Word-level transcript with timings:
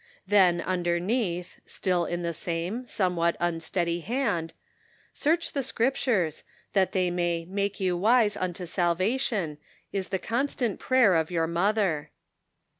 Then, 0.25 0.61
underneath, 0.61 1.59
still 1.67 2.05
in 2.07 2.23
the 2.23 2.33
same, 2.33 2.87
somewhat 2.87 3.37
unsteady 3.39 3.99
hand:" 3.99 4.51
Search 5.13 5.51
the 5.51 5.61
Scrip 5.61 5.93
tures,' 5.93 6.41
that 6.73 6.91
they 6.91 7.11
may 7.11 7.45
'make 7.45 7.79
you 7.79 7.95
wise 7.95 8.35
unto 8.35 8.65
salvation,' 8.65 9.59
is 9.91 10.09
the 10.09 10.17
constant 10.17 10.79
prayer 10.79 11.13
of 11.13 11.29
your 11.29 11.45
mother." 11.45 12.09